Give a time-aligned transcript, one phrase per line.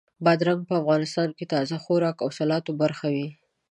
[0.23, 3.29] بادرنګ په افغانستان کې تازه خوراک او د سالاد برخه وي.